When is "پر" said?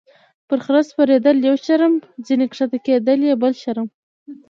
0.47-0.57